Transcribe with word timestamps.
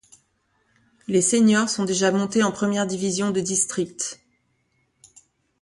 Les 1.07 1.21
seniors 1.21 1.69
sont 1.69 1.85
déjà 1.85 2.11
montés 2.11 2.41
en 2.41 2.51
première 2.51 2.87
division 2.87 3.29
de 3.29 3.39
district. 3.39 4.19